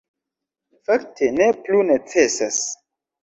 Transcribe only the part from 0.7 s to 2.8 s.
Fakte, ne plu necesas.